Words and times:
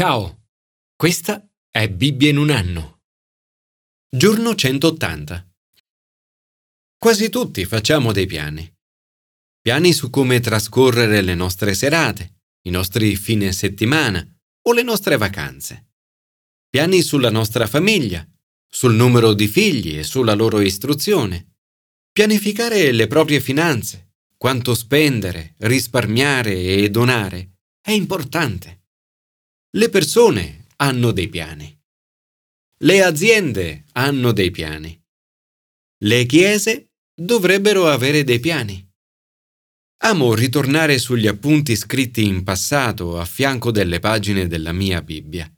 Ciao, 0.00 0.44
questa 0.94 1.44
è 1.68 1.88
Bibbia 1.88 2.28
in 2.28 2.36
un 2.36 2.50
anno. 2.50 3.00
Giorno 4.08 4.54
180. 4.54 5.44
Quasi 6.96 7.28
tutti 7.30 7.64
facciamo 7.64 8.12
dei 8.12 8.26
piani. 8.26 8.72
Piani 9.60 9.92
su 9.92 10.08
come 10.08 10.38
trascorrere 10.38 11.20
le 11.20 11.34
nostre 11.34 11.74
serate, 11.74 12.42
i 12.68 12.70
nostri 12.70 13.16
fine 13.16 13.50
settimana 13.50 14.24
o 14.68 14.72
le 14.72 14.84
nostre 14.84 15.16
vacanze. 15.16 15.94
Piani 16.70 17.02
sulla 17.02 17.30
nostra 17.30 17.66
famiglia, 17.66 18.24
sul 18.70 18.94
numero 18.94 19.32
di 19.34 19.48
figli 19.48 19.98
e 19.98 20.04
sulla 20.04 20.34
loro 20.34 20.60
istruzione. 20.60 21.56
Pianificare 22.12 22.92
le 22.92 23.08
proprie 23.08 23.40
finanze, 23.40 24.12
quanto 24.36 24.76
spendere, 24.76 25.56
risparmiare 25.58 26.52
e 26.52 26.88
donare 26.88 27.56
è 27.80 27.90
importante. 27.90 28.77
Le 29.76 29.90
persone 29.90 30.66
hanno 30.76 31.12
dei 31.12 31.28
piani. 31.28 31.78
Le 32.84 33.02
aziende 33.02 33.84
hanno 33.92 34.32
dei 34.32 34.50
piani. 34.50 34.98
Le 36.04 36.24
chiese 36.24 36.92
dovrebbero 37.14 37.86
avere 37.86 38.24
dei 38.24 38.40
piani. 38.40 38.82
Amo 40.04 40.34
ritornare 40.34 40.96
sugli 40.98 41.26
appunti 41.26 41.76
scritti 41.76 42.24
in 42.24 42.44
passato 42.44 43.20
a 43.20 43.26
fianco 43.26 43.70
delle 43.70 43.98
pagine 43.98 44.46
della 44.46 44.72
mia 44.72 45.02
Bibbia. 45.02 45.52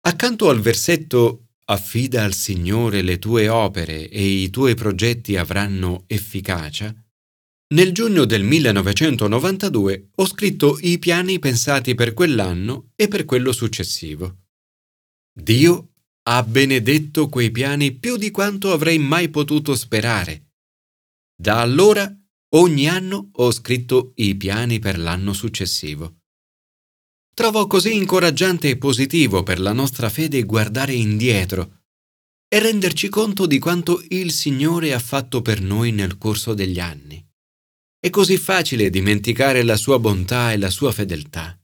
Accanto 0.00 0.50
al 0.50 0.60
versetto 0.60 1.46
Affida 1.68 2.22
al 2.22 2.34
Signore 2.34 3.00
le 3.00 3.18
tue 3.18 3.48
opere 3.48 4.08
e 4.10 4.22
i 4.22 4.50
tuoi 4.50 4.74
progetti 4.74 5.36
avranno 5.36 6.04
efficacia, 6.06 6.94
nel 7.68 7.92
giugno 7.92 8.24
del 8.24 8.44
1992 8.44 10.10
ho 10.14 10.26
scritto 10.26 10.78
i 10.82 11.00
piani 11.00 11.40
pensati 11.40 11.94
per 11.96 12.14
quell'anno 12.14 12.92
e 12.94 13.08
per 13.08 13.24
quello 13.24 13.50
successivo. 13.50 14.44
Dio 15.32 15.94
ha 16.28 16.42
benedetto 16.44 17.28
quei 17.28 17.50
piani 17.50 17.92
più 17.92 18.16
di 18.16 18.30
quanto 18.30 18.72
avrei 18.72 18.98
mai 18.98 19.30
potuto 19.30 19.74
sperare. 19.74 20.52
Da 21.34 21.60
allora 21.60 22.08
ogni 22.54 22.88
anno 22.88 23.30
ho 23.32 23.50
scritto 23.50 24.12
i 24.16 24.36
piani 24.36 24.78
per 24.78 24.98
l'anno 24.98 25.32
successivo. 25.32 26.18
Trovo 27.34 27.66
così 27.66 27.94
incoraggiante 27.94 28.70
e 28.70 28.78
positivo 28.78 29.42
per 29.42 29.58
la 29.58 29.72
nostra 29.72 30.08
fede 30.08 30.44
guardare 30.44 30.94
indietro 30.94 31.82
e 32.48 32.60
renderci 32.60 33.08
conto 33.08 33.44
di 33.46 33.58
quanto 33.58 34.02
il 34.10 34.30
Signore 34.30 34.94
ha 34.94 35.00
fatto 35.00 35.42
per 35.42 35.60
noi 35.60 35.90
nel 35.90 36.16
corso 36.16 36.54
degli 36.54 36.78
anni. 36.78 37.25
È 38.06 38.10
così 38.10 38.36
facile 38.36 38.88
dimenticare 38.88 39.64
la 39.64 39.76
sua 39.76 39.98
bontà 39.98 40.52
e 40.52 40.58
la 40.58 40.70
sua 40.70 40.92
fedeltà. 40.92 41.60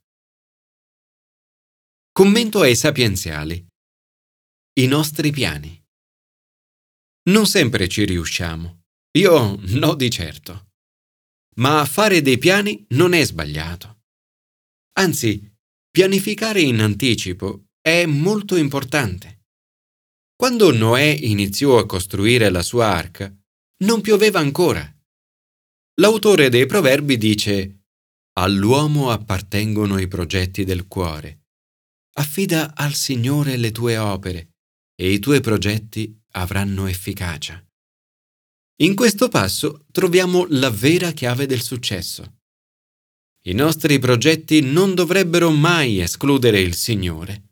Commento 2.10 2.62
ai 2.62 2.74
sapienziali. 2.74 3.64
I 4.80 4.86
nostri 4.88 5.30
piani. 5.30 5.80
Non 7.30 7.46
sempre 7.46 7.86
ci 7.86 8.04
riusciamo. 8.04 8.80
Io 9.18 9.56
no 9.56 9.94
di 9.94 10.10
certo. 10.10 10.70
Ma 11.58 11.84
fare 11.84 12.22
dei 12.22 12.38
piani 12.38 12.84
non 12.88 13.12
è 13.12 13.24
sbagliato. 13.24 14.00
Anzi, 14.98 15.48
pianificare 15.92 16.60
in 16.60 16.80
anticipo 16.80 17.66
è 17.80 18.04
molto 18.04 18.56
importante. 18.56 19.44
Quando 20.34 20.72
Noè 20.72 21.04
iniziò 21.04 21.78
a 21.78 21.86
costruire 21.86 22.50
la 22.50 22.64
sua 22.64 22.86
arca, 22.88 23.32
non 23.84 24.00
pioveva 24.00 24.40
ancora 24.40 24.92
L'autore 26.00 26.48
dei 26.48 26.64
proverbi 26.64 27.18
dice 27.18 27.82
All'uomo 28.38 29.10
appartengono 29.10 29.98
i 29.98 30.08
progetti 30.08 30.64
del 30.64 30.88
cuore. 30.88 31.48
Affida 32.14 32.74
al 32.74 32.94
Signore 32.94 33.58
le 33.58 33.72
tue 33.72 33.98
opere 33.98 34.54
e 34.94 35.12
i 35.12 35.18
tuoi 35.18 35.42
progetti 35.42 36.18
avranno 36.32 36.86
efficacia. 36.86 37.62
In 38.80 38.94
questo 38.94 39.28
passo 39.28 39.84
troviamo 39.92 40.47
la 40.48 40.70
vera 40.70 41.10
chiave 41.10 41.44
del 41.44 41.60
successo. 41.60 42.38
I 43.44 43.52
nostri 43.52 43.98
progetti 43.98 44.62
non 44.62 44.94
dovrebbero 44.94 45.50
mai 45.50 46.00
escludere 46.00 46.60
il 46.60 46.75
Signore. 46.75 47.50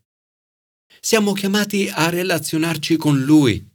Siamo 0.99 1.33
chiamati 1.33 1.87
a 1.89 2.09
relazionarci 2.09 2.97
con 2.97 3.21
Lui 3.21 3.70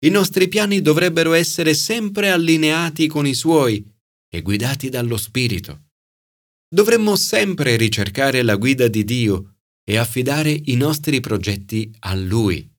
i 0.00 0.10
nostri 0.10 0.48
piani 0.48 0.80
dovrebbero 0.80 1.32
essere 1.32 1.74
sempre 1.74 2.30
allineati 2.30 3.08
con 3.08 3.26
i 3.26 3.34
suoi 3.34 3.84
e 4.30 4.42
guidati 4.42 4.88
dallo 4.88 5.16
Spirito. 5.16 5.86
Dovremmo 6.68 7.16
sempre 7.16 7.76
ricercare 7.76 8.42
la 8.42 8.56
guida 8.56 8.88
di 8.88 9.02
Dio 9.02 9.56
e 9.82 9.96
affidare 9.96 10.50
i 10.50 10.76
nostri 10.76 11.20
progetti 11.20 11.90
a 12.00 12.14
Lui. 12.14 12.70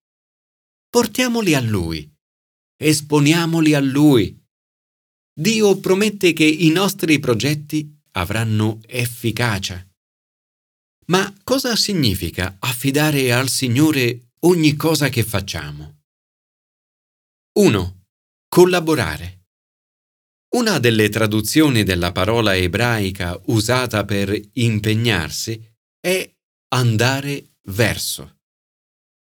Portiamoli 0.90 1.56
a 1.56 1.59
Lui. 1.59 2.09
Esponiamoli 2.78 3.74
a 3.74 3.80
Lui. 3.80 4.40
Dio 5.34 5.78
promette 5.80 6.34
che 6.34 6.46
i 6.46 6.69
nostri 6.69 7.19
progetti 7.19 8.00
avranno 8.12 8.80
efficacia. 8.86 9.86
Ma 11.07 11.34
cosa 11.44 11.75
significa 11.75 12.57
affidare 12.59 13.34
al 13.34 13.50
Signore 13.50 14.30
ogni 14.41 14.75
cosa 14.75 15.09
che 15.09 15.24
facciamo? 15.24 15.99
1. 17.52 18.06
Collaborare. 18.48 19.48
Una 20.56 20.78
delle 20.78 21.10
traduzioni 21.10 21.84
della 21.84 22.12
parola 22.12 22.56
ebraica 22.56 23.42
usata 23.48 24.06
per 24.06 24.40
impegnarsi 24.54 25.60
è 26.00 26.32
andare 26.70 27.58
verso. 27.70 28.42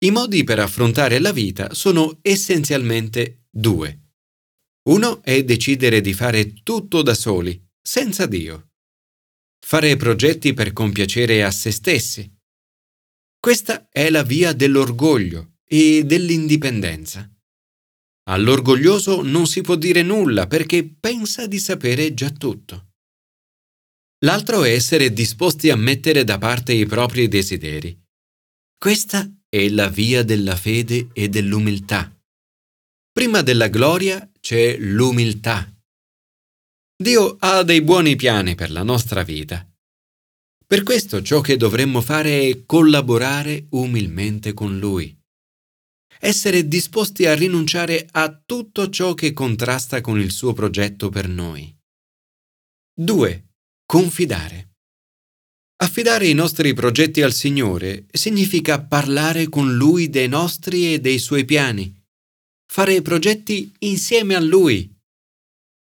I 0.05 0.11
modi 0.11 0.43
per 0.43 0.59
affrontare 0.59 1.21
la 1.21 1.31
vita 1.33 1.73
sono 1.75 2.19
essenzialmente 2.21 3.47
due. 3.49 4.11
Uno 4.89 5.23
è 5.23 5.45
decidere 5.45 6.01
di 6.01 6.13
fare 6.13 6.63
tutto 6.65 7.03
da 7.03 7.15
soli, 7.15 7.65
senza 7.81 8.27
Dio. 8.27 8.73
Fare 9.65 9.97
progetti 9.97 10.55
per 10.55 10.73
compiacere 10.73 11.45
a 11.45 11.53
se 11.53 11.71
stessi. 11.71 12.29
Questa 13.39 13.89
è 13.89 14.11
la 14.11 14.25
via 14.25 14.53
dell'orgoglio 14.53 15.59
e 15.65 16.03
dell'indipendenza. 16.05 17.33
All'orgoglioso 18.29 19.23
non 19.23 19.47
si 19.47 19.63
può 19.63 19.75
dire 19.75 20.03
nulla 20.03 20.47
perché 20.47 20.85
pensa 20.85 21.47
di 21.47 21.59
sapere 21.59 22.13
già 22.13 22.31
tutto. 22.31 22.89
L'altro 24.25 24.65
è 24.65 24.71
essere 24.73 25.13
disposti 25.13 25.71
a 25.71 25.77
mettere 25.77 26.25
da 26.25 26.37
parte 26.37 26.73
i 26.73 26.85
propri 26.85 27.29
desideri. 27.29 27.99
Questa 28.77 29.31
è 29.49 29.69
la 29.71 29.89
via 29.89 30.23
della 30.25 30.57
fede 30.57 31.09
e 31.15 31.29
dell'umiltà. 31.29 32.15
Prima 33.11 33.41
della 33.41 33.69
gloria 33.69 34.31
c'è 34.41 34.77
l'umiltà. 34.77 35.73
Dio 37.01 37.37
ha 37.39 37.63
dei 37.63 37.81
buoni 37.81 38.15
piani 38.17 38.55
per 38.55 38.71
la 38.71 38.83
nostra 38.83 39.23
vita. 39.23 39.67
Per 40.67 40.83
questo 40.83 41.23
ciò 41.23 41.41
che 41.41 41.57
dovremmo 41.57 42.03
fare 42.03 42.49
è 42.49 42.67
collaborare 42.67 43.69
umilmente 43.71 44.53
con 44.53 44.79
Lui 44.79 45.18
essere 46.21 46.67
disposti 46.67 47.27
a 47.27 47.35
rinunciare 47.35 48.07
a 48.11 48.33
tutto 48.45 48.89
ciò 48.91 49.15
che 49.15 49.33
contrasta 49.33 50.01
con 50.01 50.19
il 50.19 50.31
suo 50.31 50.53
progetto 50.53 51.09
per 51.09 51.29
noi. 51.29 51.75
2. 52.95 53.47
Confidare. 53.87 54.71
Affidare 55.81 56.27
i 56.27 56.35
nostri 56.35 56.75
progetti 56.75 57.23
al 57.23 57.33
Signore 57.33 58.07
significa 58.11 58.83
parlare 58.83 59.49
con 59.49 59.77
Lui 59.77 60.11
dei 60.11 60.27
nostri 60.27 60.93
e 60.93 60.99
dei 60.99 61.19
Suoi 61.19 61.45
piani, 61.45 61.95
fare 62.67 63.01
progetti 63.01 63.73
insieme 63.81 64.35
a 64.35 64.41
Lui. 64.41 64.93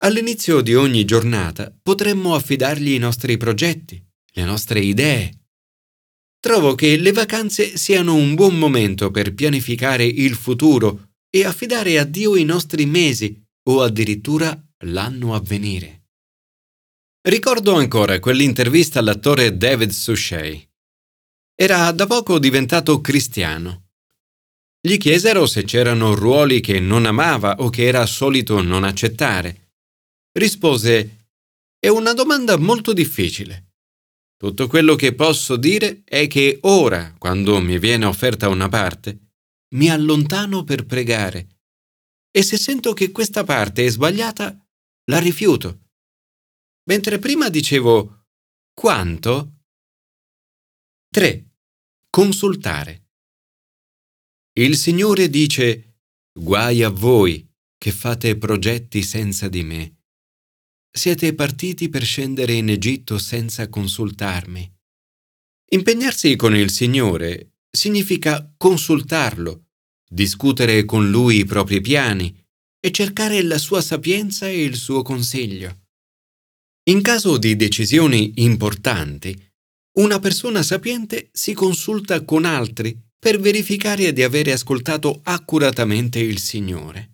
All'inizio 0.05 0.63
di 0.63 0.75
ogni 0.75 1.05
giornata 1.05 1.73
potremmo 1.83 2.35
affidargli 2.35 2.93
i 2.93 2.99
nostri 2.99 3.37
progetti, 3.37 4.03
le 4.33 4.45
nostre 4.45 4.81
idee, 4.81 5.42
Trovo 6.43 6.75
che 6.75 6.97
le 6.97 7.13
vacanze 7.13 7.77
siano 7.77 8.17
un 8.17 8.35
buon 8.35 8.59
momento 8.59 9.13
per 9.13 9.33
pianificare 9.33 10.05
il 10.05 10.35
futuro 10.35 11.11
e 11.31 11.45
affidare 11.45 12.01
a 12.01 12.05
Dio 12.05 12.35
i 12.35 12.43
nostri 12.43 12.85
mesi 12.85 13.41
o 13.69 13.81
addirittura 13.81 14.53
l'anno 14.87 15.37
a 15.37 15.41
venire. 15.41 16.09
Ricordo 17.29 17.75
ancora 17.77 18.19
quell'intervista 18.19 18.99
all'attore 18.99 19.57
David 19.57 19.91
Suchet. 19.91 20.69
Era 21.55 21.93
da 21.93 22.09
poco 22.09 22.41
diventato 22.41 23.01
cristiano. 23.01 23.91
Gli 24.81 24.97
chiesero 24.97 25.47
se 25.47 25.63
c'erano 25.63 26.13
ruoli 26.17 26.61
che 26.61 26.81
non 26.81 27.07
amava 27.07 27.55
o 27.61 27.71
che 27.71 27.85
era 27.85 28.05
solito 28.05 28.61
non 28.61 28.83
accettare. 28.83 29.75
Rispose 30.33 31.29
È 31.79 31.87
una 31.87 32.15
domanda 32.15 32.57
molto 32.57 32.93
difficile. 32.93 33.72
Tutto 34.43 34.67
quello 34.67 34.97
che 34.97 35.15
posso 35.15 35.55
dire 35.55 36.03
è 36.03 36.27
che 36.27 36.59
ora, 36.63 37.15
quando 37.17 37.61
mi 37.61 37.79
viene 37.79 38.07
offerta 38.07 38.49
una 38.49 38.69
parte, 38.69 39.35
mi 39.77 39.89
allontano 39.89 40.65
per 40.65 40.85
pregare 40.85 41.61
e 42.29 42.43
se 42.43 42.57
sento 42.57 42.93
che 42.93 43.13
questa 43.13 43.45
parte 43.45 43.85
è 43.85 43.89
sbagliata, 43.89 44.69
la 45.05 45.21
rifiuto. 45.21 45.91
Mentre 46.89 47.21
prima 47.21 47.51
dicevo 47.51 48.25
quanto? 48.75 49.61
3. 51.15 51.51
Consultare. 52.11 53.11
Il 54.59 54.77
Signore 54.77 55.31
dice, 55.31 56.01
guai 56.37 56.83
a 56.83 56.89
voi 56.89 57.49
che 57.79 57.93
fate 57.93 58.37
progetti 58.37 59.05
senza 59.05 59.49
di 59.49 59.63
me. 59.63 60.02
Siete 60.95 61.35
partiti 61.35 61.89
per 61.89 62.05
scendere 62.05 62.53
in 62.53 62.69
Egitto 62.69 63.17
senza 63.17 63.67
consultarmi. 63.71 64.71
Impegnarsi 65.71 66.37
con 66.37 66.55
il 66.55 66.71
Signore 66.71 67.55
significa 67.71 68.53
consultarlo, 68.59 69.69
discutere 70.07 70.85
con 70.85 71.09
Lui 71.09 71.39
i 71.39 71.45
propri 71.47 71.81
piani 71.81 72.39
e 72.79 72.91
cercare 72.91 73.41
la 73.43 73.57
sua 73.57 73.81
sapienza 73.81 74.47
e 74.47 74.63
il 74.63 74.77
suo 74.77 75.01
consiglio. 75.01 75.87
In 76.91 77.01
caso 77.01 77.39
di 77.39 77.57
decisioni 77.57 78.33
importanti, 78.43 79.35
una 79.99 80.19
persona 80.19 80.63
sapiente 80.63 81.31
si 81.33 81.55
consulta 81.55 82.23
con 82.23 82.45
altri 82.45 82.95
per 83.19 83.41
verificare 83.41 84.13
di 84.13 84.23
avere 84.23 84.53
ascoltato 84.53 85.21
accuratamente 85.23 86.19
il 86.19 86.39
Signore. 86.39 87.12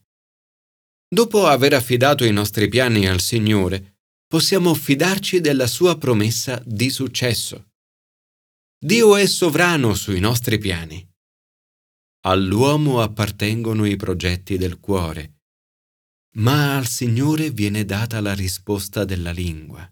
Dopo 1.09 1.47
aver 1.47 1.75
affidato 1.75 2.25
i 2.25 2.33
nostri 2.33 2.69
piani 2.69 3.09
al 3.09 3.21
Signore, 3.21 3.99
possiamo 4.27 4.75
fidarci 4.75 5.41
della 5.41 5.67
sua 5.67 5.97
promessa 5.97 6.63
di 6.65 6.91
successo. 6.91 7.71
Dio 8.79 9.17
è 9.17 9.27
sovrano 9.27 9.95
sui 9.95 10.21
nostri 10.21 10.59
piani. 10.59 11.05
All'uomo 12.27 13.01
appartengono 13.01 13.87
i 13.87 13.97
progetti 13.97 14.57
del 14.59 14.79
cuore 14.79 15.39
ma 16.39 16.77
al 16.77 16.87
Signore 16.87 17.51
viene 17.51 17.85
data 17.85 18.21
la 18.21 18.35
risposta 18.35 19.05
della 19.05 19.31
lingua. 19.31 19.91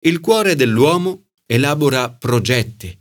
Il 0.00 0.20
cuore 0.20 0.54
dell'uomo 0.54 1.30
elabora 1.46 2.12
progetti, 2.12 2.98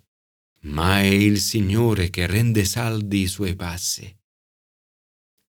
ma 0.62 1.00
è 1.00 1.06
il 1.06 1.40
Signore 1.40 2.10
che 2.10 2.28
rende 2.28 2.66
saldi 2.66 3.22
i 3.22 3.28
suoi 3.28 3.56
passi. 3.56 4.16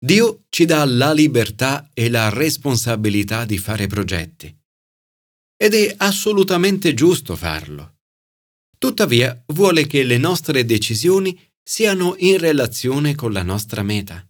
Dio 0.05 0.43
ci 0.49 0.65
dà 0.65 0.85
la 0.85 1.13
libertà 1.13 1.89
e 1.91 2.09
la 2.09 2.29
responsabilità 2.29 3.43
di 3.43 3.57
fare 3.57 3.87
progetti. 3.87 4.55
Ed 5.57 5.73
è 5.73 5.95
assolutamente 5.97 6.93
giusto 6.93 7.35
farlo. 7.35 7.95
Tuttavia 8.77 9.43
vuole 9.47 9.87
che 9.87 10.03
le 10.03 10.19
nostre 10.19 10.63
decisioni 10.63 11.35
siano 11.59 12.13
in 12.19 12.37
relazione 12.37 13.15
con 13.15 13.33
la 13.33 13.41
nostra 13.41 13.81
meta. 13.81 14.23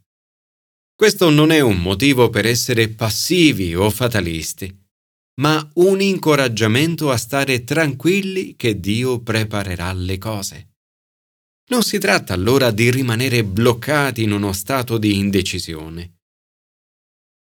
Questo 0.95 1.29
non 1.29 1.51
è 1.51 1.59
un 1.59 1.81
motivo 1.81 2.29
per 2.29 2.45
essere 2.45 2.87
passivi 2.87 3.75
o 3.75 3.89
fatalisti, 3.89 4.73
ma 5.41 5.69
un 5.73 5.99
incoraggiamento 5.99 7.11
a 7.11 7.17
stare 7.17 7.65
tranquilli 7.65 8.55
che 8.55 8.79
Dio 8.79 9.19
preparerà 9.19 9.91
le 9.91 10.17
cose. 10.19 10.74
Non 11.67 11.81
si 11.81 11.97
tratta 11.97 12.33
allora 12.33 12.69
di 12.71 12.91
rimanere 12.91 13.43
bloccati 13.43 14.21
in 14.21 14.31
uno 14.31 14.53
stato 14.53 14.97
di 14.99 15.17
indecisione. 15.17 16.19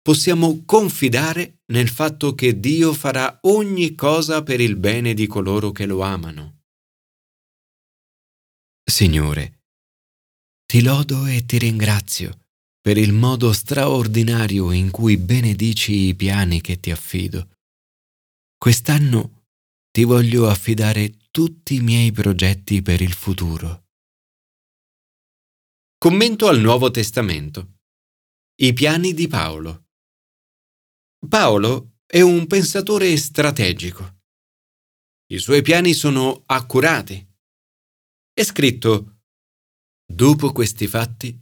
Possiamo 0.01 0.65
confidare 0.65 1.61
nel 1.73 1.89
fatto 1.89 2.35
che 2.35 2.59
Dio 2.59 2.93
farà 2.93 3.39
ogni 3.43 3.95
cosa 3.95 4.43
per 4.43 4.61
il 4.61 4.77
bene 4.77 5.15
di 5.15 5.27
coloro 5.27 5.73
che 5.73 5.87
lo 5.87 6.01
amano. 6.01 6.63
Signore, 8.83 9.63
ti 10.67 10.83
lodo 10.83 11.27
e 11.27 11.45
ti 11.47 11.59
ringrazio 11.59 12.39
per 12.81 12.99
il 12.99 13.13
modo 13.13 13.53
straordinario 13.53 14.73
in 14.73 14.91
cui 14.91 15.17
benedici 15.17 16.09
i 16.09 16.15
piani 16.15 16.61
che 16.61 16.81
ti 16.81 16.91
affido. 16.91 17.57
Quest'anno 18.59 19.45
ti 19.91 20.05
voglio 20.05 20.49
affidare 20.49 21.15
tutti 21.31 21.77
i 21.77 21.81
miei 21.81 22.13
progetti 22.13 22.83
per 22.83 23.01
il 23.01 23.13
futuro. 23.13 23.84
Commento 26.05 26.49
al 26.49 26.61
Nuovo 26.61 26.91
Testamento. 26.91 27.79
I 28.57 28.75
piani 28.75 29.15
di 29.15 29.27
Paolo. 29.27 29.87
Paolo 31.27 32.01
è 32.05 32.21
un 32.21 32.47
pensatore 32.47 33.17
strategico. 33.17 34.19
I 35.33 35.39
suoi 35.39 35.63
piani 35.63 35.95
sono 35.95 36.43
accurati. 36.45 37.27
È 38.35 38.43
scritto, 38.43 39.21
dopo 40.05 40.53
questi 40.53 40.87
fatti, 40.87 41.41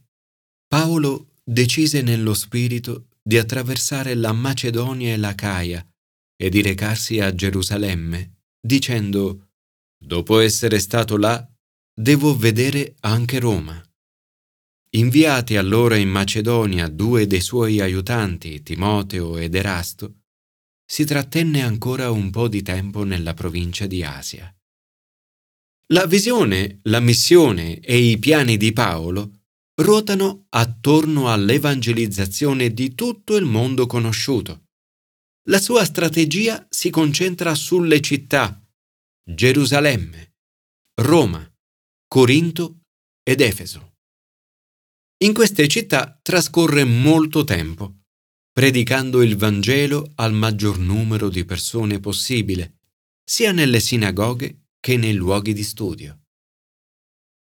Paolo 0.68 1.40
decise 1.42 2.00
nello 2.00 2.32
spirito 2.32 3.08
di 3.20 3.38
attraversare 3.38 4.14
la 4.14 4.30
Macedonia 4.30 5.12
e 5.12 5.16
l'Acaia 5.16 5.84
e 6.36 6.48
di 6.48 6.62
recarsi 6.62 7.18
a 7.18 7.34
Gerusalemme, 7.34 8.44
dicendo, 8.64 9.54
dopo 9.98 10.38
essere 10.38 10.78
stato 10.78 11.16
là, 11.16 11.44
devo 11.92 12.36
vedere 12.36 12.94
anche 13.00 13.40
Roma. 13.40 13.84
Inviati 14.94 15.56
allora 15.56 15.96
in 15.96 16.10
Macedonia 16.10 16.86
due 16.86 17.26
dei 17.26 17.40
suoi 17.40 17.80
aiutanti, 17.80 18.62
Timoteo 18.62 19.38
ed 19.38 19.54
Erasto, 19.54 20.24
si 20.84 21.06
trattenne 21.06 21.62
ancora 21.62 22.10
un 22.10 22.30
po' 22.30 22.46
di 22.46 22.60
tempo 22.60 23.02
nella 23.02 23.32
provincia 23.32 23.86
di 23.86 24.04
Asia. 24.04 24.54
La 25.88 26.04
visione, 26.04 26.80
la 26.82 27.00
missione 27.00 27.80
e 27.80 27.96
i 27.96 28.18
piani 28.18 28.58
di 28.58 28.74
Paolo 28.74 29.44
ruotano 29.76 30.44
attorno 30.50 31.32
all'evangelizzazione 31.32 32.74
di 32.74 32.94
tutto 32.94 33.36
il 33.36 33.46
mondo 33.46 33.86
conosciuto. 33.86 34.64
La 35.48 35.58
sua 35.58 35.86
strategia 35.86 36.66
si 36.68 36.90
concentra 36.90 37.54
sulle 37.54 38.02
città 38.02 38.62
Gerusalemme, 39.24 40.34
Roma, 41.00 41.50
Corinto 42.06 42.80
ed 43.22 43.40
Efeso. 43.40 43.91
In 45.22 45.34
queste 45.34 45.68
città 45.68 46.18
trascorre 46.20 46.82
molto 46.82 47.44
tempo, 47.44 48.00
predicando 48.52 49.22
il 49.22 49.36
Vangelo 49.36 50.10
al 50.16 50.32
maggior 50.32 50.78
numero 50.78 51.28
di 51.28 51.44
persone 51.44 52.00
possibile, 52.00 52.80
sia 53.22 53.52
nelle 53.52 53.78
sinagoghe 53.78 54.70
che 54.80 54.96
nei 54.96 55.14
luoghi 55.14 55.52
di 55.52 55.62
studio. 55.62 56.24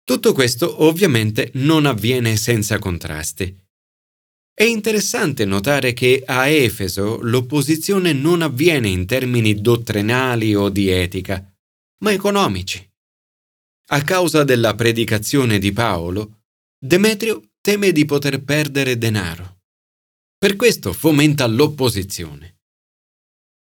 Tutto 0.05 0.33
questo 0.33 0.85
ovviamente 0.85 1.51
non 1.55 1.85
avviene 1.85 2.37
senza 2.37 2.79
contrasti. 2.79 3.55
È 4.55 4.65
interessante 4.65 5.45
notare 5.45 5.93
che 5.93 6.23
a 6.25 6.47
Efeso 6.47 7.21
l'opposizione 7.21 8.15
non 8.15 8.41
avviene 8.41 8.89
in 8.89 9.05
termini 9.05 9.61
dottrinali 9.61 10.55
o 10.55 10.71
di 10.71 10.89
etica, 10.89 11.47
ma 11.99 12.11
economici. 12.11 12.91
A 13.91 14.03
causa 14.03 14.45
della 14.45 14.75
predicazione 14.75 15.59
di 15.59 15.73
Paolo, 15.73 16.41
Demetrio 16.79 17.43
teme 17.67 17.91
di 17.91 18.05
poter 18.05 18.45
perdere 18.45 18.97
denaro. 18.97 19.63
Per 20.39 20.55
questo 20.55 20.93
fomenta 20.93 21.49
l'opposizione. 21.49 22.61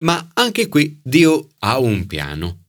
Ma 0.03 0.29
anche 0.35 0.67
qui 0.67 1.01
Dio 1.03 1.49
ha 1.57 1.79
un 1.79 2.05
piano. 2.05 2.67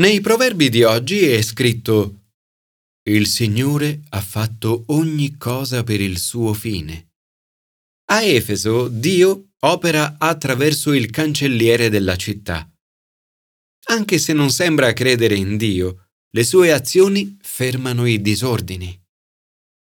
Nei 0.00 0.22
proverbi 0.22 0.70
di 0.70 0.84
oggi 0.84 1.18
è 1.18 1.42
scritto 1.42 2.20
il 3.10 3.26
Signore 3.26 4.04
ha 4.08 4.22
fatto 4.22 4.84
ogni 4.86 5.36
cosa 5.36 5.84
per 5.84 6.00
il 6.00 6.16
suo 6.16 6.54
fine. 6.54 7.10
A 8.10 8.22
Efeso 8.22 8.88
Dio 8.88 9.50
opera 9.58 10.16
attraverso 10.18 10.94
il 10.94 11.10
cancelliere 11.10 11.90
della 11.90 12.16
città. 12.16 12.66
Anche 13.88 14.16
se 14.16 14.32
non 14.32 14.50
sembra 14.50 14.94
credere 14.94 15.34
in 15.34 15.58
Dio, 15.58 16.08
le 16.30 16.44
sue 16.44 16.72
azioni 16.72 17.36
fermano 17.42 18.06
i 18.06 18.22
disordini. 18.22 18.98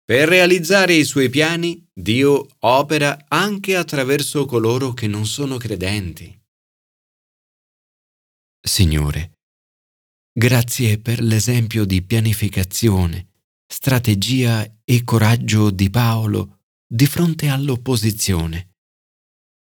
Per 0.09 0.27
realizzare 0.27 0.95
i 0.95 1.03
suoi 1.03 1.29
piani, 1.29 1.87
Dio 1.93 2.47
opera 2.61 3.25
anche 3.27 3.75
attraverso 3.75 4.45
coloro 4.45 4.93
che 4.93 5.05
non 5.05 5.27
sono 5.27 5.57
credenti. 5.57 6.35
Signore, 8.59 9.37
Grazie 10.31 10.97
per 10.97 11.21
l'esempio 11.21 11.85
di 11.85 12.01
pianificazione, 12.01 13.27
strategia 13.67 14.79
e 14.83 15.03
coraggio 15.03 15.69
di 15.69 15.91
Paolo 15.91 16.61
di 16.87 17.05
fronte 17.05 17.49
all'opposizione. 17.49 18.77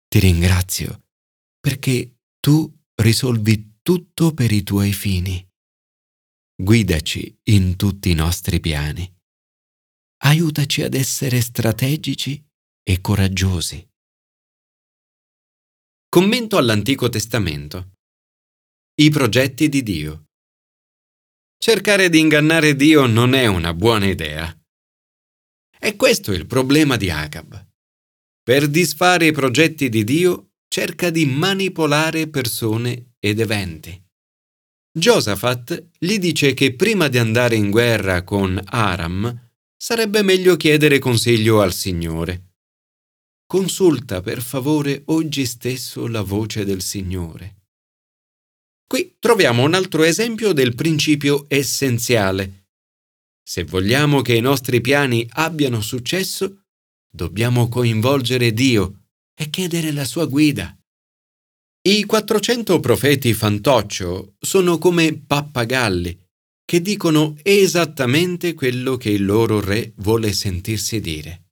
Ti 0.08 0.18
ringrazio 0.18 1.04
perché 1.58 2.16
tu 2.38 2.70
risolvi 2.96 3.78
tutto 3.80 4.34
per 4.34 4.52
i 4.52 4.62
tuoi 4.62 4.92
fini. 4.92 5.42
Guidaci 6.54 7.40
in 7.44 7.76
tutti 7.76 8.10
i 8.10 8.14
nostri 8.14 8.60
piani. 8.60 9.10
Aiutaci 10.26 10.80
ad 10.80 10.94
essere 10.94 11.42
strategici 11.42 12.42
e 12.82 13.00
coraggiosi. 13.02 13.86
Commento 16.08 16.56
all'Antico 16.56 17.10
Testamento. 17.10 17.92
I 19.02 19.10
progetti 19.10 19.68
di 19.68 19.82
Dio. 19.82 20.24
Cercare 21.58 22.08
di 22.08 22.20
ingannare 22.20 22.74
Dio 22.74 23.04
non 23.04 23.34
è 23.34 23.44
una 23.44 23.74
buona 23.74 24.06
idea. 24.06 24.50
E 25.78 25.94
questo 25.96 26.32
è 26.32 26.36
il 26.36 26.46
problema 26.46 26.96
di 26.96 27.10
Agab. 27.10 27.62
Per 28.42 28.68
disfare 28.68 29.26
i 29.26 29.32
progetti 29.32 29.90
di 29.90 30.04
Dio 30.04 30.52
cerca 30.68 31.10
di 31.10 31.26
manipolare 31.26 32.28
persone 32.28 33.12
ed 33.18 33.40
eventi. 33.40 34.02
Josaphat 34.90 35.90
gli 35.98 36.18
dice 36.18 36.54
che 36.54 36.74
prima 36.74 37.08
di 37.08 37.18
andare 37.18 37.56
in 37.56 37.70
guerra 37.70 38.24
con 38.24 38.58
Aram 38.64 39.42
sarebbe 39.76 40.22
meglio 40.22 40.56
chiedere 40.56 40.98
consiglio 40.98 41.60
al 41.60 41.72
Signore. 41.72 42.52
Consulta 43.46 44.20
per 44.20 44.42
favore 44.42 45.02
oggi 45.06 45.44
stesso 45.44 46.06
la 46.06 46.22
voce 46.22 46.64
del 46.64 46.82
Signore. 46.82 47.62
Qui 48.86 49.16
troviamo 49.18 49.62
un 49.62 49.74
altro 49.74 50.02
esempio 50.02 50.52
del 50.52 50.74
principio 50.74 51.46
essenziale. 51.48 52.68
Se 53.42 53.64
vogliamo 53.64 54.22
che 54.22 54.34
i 54.34 54.40
nostri 54.40 54.80
piani 54.80 55.28
abbiano 55.32 55.80
successo, 55.80 56.64
dobbiamo 57.10 57.68
coinvolgere 57.68 58.52
Dio 58.52 59.08
e 59.34 59.50
chiedere 59.50 59.92
la 59.92 60.04
sua 60.04 60.26
guida. 60.26 60.76
I 61.86 62.04
400 62.04 62.80
profeti 62.80 63.34
fantoccio 63.34 64.36
sono 64.38 64.78
come 64.78 65.20
pappagalli 65.20 66.23
che 66.64 66.80
dicono 66.80 67.36
esattamente 67.42 68.54
quello 68.54 68.96
che 68.96 69.10
il 69.10 69.24
loro 69.24 69.60
re 69.60 69.92
vuole 69.96 70.32
sentirsi 70.32 71.00
dire. 71.00 71.50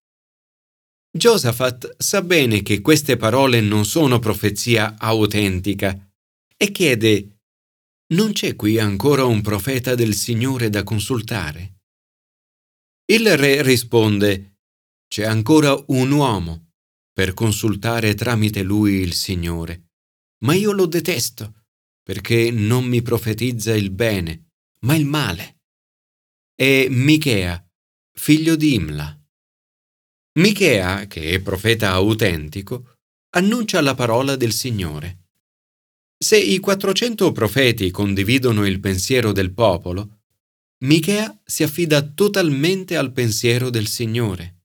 Josaphat 1.16 1.96
sa 1.98 2.22
bene 2.22 2.62
che 2.62 2.80
queste 2.80 3.16
parole 3.16 3.60
non 3.60 3.84
sono 3.84 4.18
profezia 4.18 4.96
autentica 4.98 6.10
e 6.56 6.70
chiede 6.70 7.40
Non 8.12 8.32
c'è 8.32 8.56
qui 8.56 8.78
ancora 8.78 9.24
un 9.24 9.42
profeta 9.42 9.94
del 9.94 10.14
Signore 10.14 10.70
da 10.70 10.82
consultare? 10.82 11.80
Il 13.04 13.36
re 13.36 13.62
risponde 13.62 14.56
C'è 15.06 15.24
ancora 15.24 15.76
un 15.88 16.10
uomo 16.10 16.70
per 17.12 17.34
consultare 17.34 18.14
tramite 18.14 18.62
lui 18.62 18.94
il 18.94 19.12
Signore 19.12 19.90
ma 20.42 20.54
io 20.54 20.72
lo 20.72 20.86
detesto, 20.86 21.64
perché 22.02 22.50
non 22.50 22.84
mi 22.84 23.02
profetizza 23.02 23.74
il 23.74 23.90
bene, 23.90 24.51
ma 24.84 24.94
il 24.94 25.06
male. 25.06 25.60
È 26.54 26.86
Michea, 26.88 27.64
figlio 28.12 28.56
di 28.56 28.74
Imla. 28.74 29.18
Michea, 30.38 31.06
che 31.06 31.30
è 31.30 31.40
profeta 31.40 31.90
autentico, 31.90 32.96
annuncia 33.34 33.80
la 33.80 33.94
parola 33.94 34.36
del 34.36 34.52
Signore. 34.52 35.18
Se 36.16 36.38
i 36.38 36.58
400 36.58 37.32
profeti 37.32 37.90
condividono 37.90 38.64
il 38.66 38.80
pensiero 38.80 39.32
del 39.32 39.52
popolo, 39.52 40.20
Michea 40.84 41.40
si 41.44 41.62
affida 41.62 42.02
totalmente 42.02 42.96
al 42.96 43.12
pensiero 43.12 43.70
del 43.70 43.86
Signore. 43.86 44.62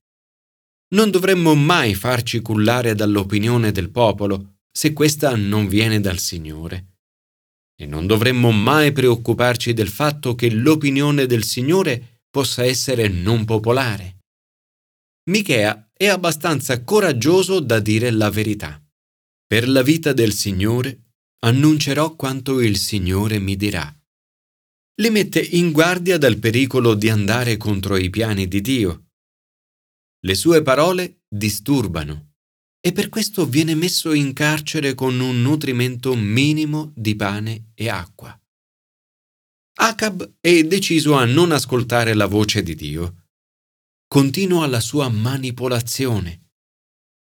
Non 0.94 1.10
dovremmo 1.10 1.54
mai 1.54 1.94
farci 1.94 2.40
cullare 2.40 2.94
dall'opinione 2.94 3.72
del 3.72 3.90
popolo, 3.90 4.58
se 4.70 4.92
questa 4.92 5.36
non 5.36 5.68
viene 5.68 6.00
dal 6.00 6.18
Signore. 6.18 6.87
E 7.80 7.86
non 7.86 8.08
dovremmo 8.08 8.50
mai 8.50 8.90
preoccuparci 8.90 9.72
del 9.72 9.88
fatto 9.88 10.34
che 10.34 10.50
l'opinione 10.50 11.26
del 11.26 11.44
Signore 11.44 12.22
possa 12.28 12.64
essere 12.64 13.06
non 13.06 13.44
popolare. 13.44 14.16
Michea 15.30 15.88
è 15.92 16.08
abbastanza 16.08 16.82
coraggioso 16.82 17.60
da 17.60 17.78
dire 17.78 18.10
la 18.10 18.30
verità. 18.30 18.82
Per 19.46 19.68
la 19.68 19.82
vita 19.82 20.12
del 20.12 20.32
Signore 20.32 21.12
annuncerò 21.44 22.16
quanto 22.16 22.60
il 22.60 22.76
Signore 22.76 23.38
mi 23.38 23.54
dirà. 23.54 23.94
Li 25.00 25.10
mette 25.10 25.40
in 25.40 25.70
guardia 25.70 26.18
dal 26.18 26.38
pericolo 26.38 26.94
di 26.94 27.08
andare 27.08 27.56
contro 27.56 27.96
i 27.96 28.10
piani 28.10 28.48
di 28.48 28.60
Dio. 28.60 29.10
Le 30.20 30.34
sue 30.34 30.62
parole 30.62 31.20
disturbano 31.28 32.27
e 32.80 32.92
per 32.92 33.08
questo 33.08 33.46
viene 33.46 33.74
messo 33.74 34.12
in 34.12 34.32
carcere 34.32 34.94
con 34.94 35.18
un 35.18 35.42
nutrimento 35.42 36.14
minimo 36.14 36.92
di 36.94 37.16
pane 37.16 37.70
e 37.74 37.88
acqua. 37.88 38.38
Acab 39.80 40.36
è 40.40 40.64
deciso 40.64 41.14
a 41.14 41.24
non 41.24 41.52
ascoltare 41.52 42.14
la 42.14 42.26
voce 42.26 42.62
di 42.62 42.74
Dio. 42.74 43.26
Continua 44.06 44.66
la 44.66 44.80
sua 44.80 45.08
manipolazione. 45.08 46.50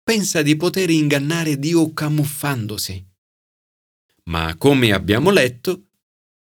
Pensa 0.04 0.42
di 0.42 0.56
poter 0.56 0.90
ingannare 0.90 1.60
Dio 1.60 1.92
camuffandosi. 1.94 3.08
Ma 4.26 4.56
come 4.56 4.92
abbiamo 4.94 5.30
letto, 5.30 5.90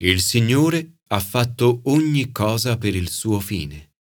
il 0.04 0.22
Signore 0.22 1.00
ha 1.08 1.20
fatto 1.20 1.82
ogni 1.86 2.32
cosa 2.32 2.78
per 2.78 2.96
il 2.96 3.10
suo 3.10 3.40
fine. 3.40 3.94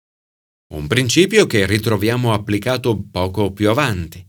Un 0.75 0.89
principio 0.89 1.47
che 1.47 1.67
ritroviamo 1.67 2.33
applicato 2.33 3.01
poco 3.01 3.53
più 3.53 3.71
avanti 3.71 4.27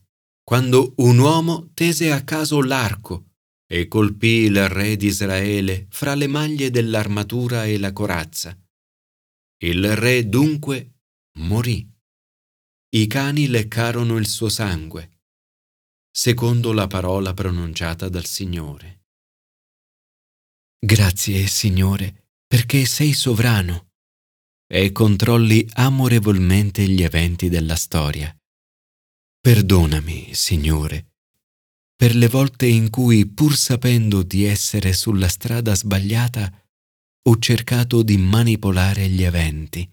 quando 0.47 0.93
un 0.99 1.17
uomo 1.17 1.71
tese 1.73 2.09
a 2.09 2.23
caso 2.23 2.63
l'arco 2.63 3.31
e 3.69 3.89
colpì 3.89 4.45
il 4.45 4.69
re 4.69 4.95
di 4.95 5.07
Israele 5.07 5.87
fra 5.89 6.15
le 6.15 6.27
maglie 6.27 6.69
dell'armatura 6.69 7.65
e 7.65 7.77
la 7.77 7.91
corazza. 7.91 8.57
Il 9.61 9.93
re 9.97 10.29
dunque 10.29 10.99
morì. 11.39 11.85
I 12.95 13.07
cani 13.07 13.49
leccarono 13.49 14.15
il 14.15 14.25
suo 14.25 14.47
sangue, 14.47 15.23
secondo 16.09 16.71
la 16.71 16.87
parola 16.87 17.33
pronunciata 17.33 18.07
dal 18.07 18.25
Signore. 18.25 19.01
Grazie, 20.79 21.45
Signore, 21.47 22.29
perché 22.47 22.85
sei 22.85 23.11
sovrano 23.11 23.89
e 24.65 24.93
controlli 24.93 25.67
amorevolmente 25.73 26.87
gli 26.87 27.03
eventi 27.03 27.49
della 27.49 27.75
storia. 27.75 28.33
Perdonami, 29.39 30.33
Signore, 30.33 31.13
per 31.95 32.15
le 32.15 32.27
volte 32.27 32.67
in 32.67 32.89
cui, 32.89 33.25
pur 33.25 33.55
sapendo 33.55 34.21
di 34.21 34.43
essere 34.43 34.93
sulla 34.93 35.27
strada 35.27 35.73
sbagliata, 35.73 36.51
ho 37.23 37.39
cercato 37.39 38.03
di 38.03 38.17
manipolare 38.17 39.09
gli 39.09 39.23
eventi. 39.23 39.89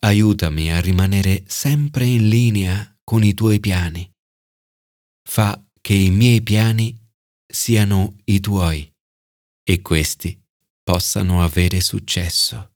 Aiutami 0.00 0.72
a 0.72 0.80
rimanere 0.80 1.44
sempre 1.46 2.04
in 2.04 2.28
linea 2.28 2.96
con 3.02 3.24
i 3.24 3.34
tuoi 3.34 3.58
piani. 3.60 4.10
Fa 5.26 5.62
che 5.80 5.94
i 5.94 6.10
miei 6.10 6.42
piani 6.42 6.96
siano 7.46 8.16
i 8.24 8.40
tuoi 8.40 8.90
e 9.62 9.80
questi 9.82 10.40
possano 10.82 11.42
avere 11.42 11.80
successo. 11.80 12.73